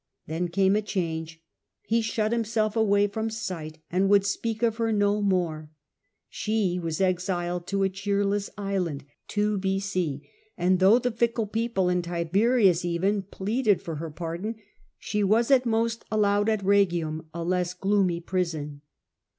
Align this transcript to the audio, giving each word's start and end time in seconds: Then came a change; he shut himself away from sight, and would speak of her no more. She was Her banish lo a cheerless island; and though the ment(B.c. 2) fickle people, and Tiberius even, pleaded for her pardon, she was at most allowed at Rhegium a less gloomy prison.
Then 0.25 0.47
came 0.47 0.75
a 0.75 0.81
change; 0.81 1.43
he 1.83 2.01
shut 2.01 2.31
himself 2.31 2.75
away 2.75 3.05
from 3.05 3.29
sight, 3.29 3.77
and 3.91 4.09
would 4.09 4.25
speak 4.25 4.63
of 4.63 4.77
her 4.77 4.91
no 4.91 5.21
more. 5.21 5.69
She 6.27 6.79
was 6.79 6.97
Her 6.97 7.13
banish 7.13 7.71
lo 7.71 7.83
a 7.83 7.89
cheerless 7.89 8.49
island; 8.57 9.01
and 9.35 10.79
though 10.79 10.97
the 10.97 11.11
ment(B.c. 11.11 11.11
2) 11.11 11.11
fickle 11.11 11.45
people, 11.45 11.89
and 11.89 12.03
Tiberius 12.03 12.83
even, 12.83 13.21
pleaded 13.21 13.79
for 13.83 13.97
her 13.97 14.09
pardon, 14.09 14.55
she 14.97 15.23
was 15.23 15.51
at 15.51 15.67
most 15.67 16.03
allowed 16.11 16.49
at 16.49 16.63
Rhegium 16.63 17.27
a 17.31 17.43
less 17.43 17.75
gloomy 17.75 18.19
prison. 18.21 18.81